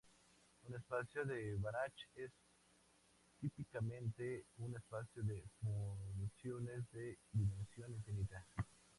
Un 0.67 0.73
espacio 0.75 1.25
de 1.25 1.57
Banach 1.57 1.93
es 2.15 2.31
típicamente 3.39 4.45
un 4.57 4.73
espacio 4.75 5.21
de 5.21 5.43
funciones 6.15 6.89
de 6.91 7.19
dimensión 7.31 7.93
infinita. 7.93 8.43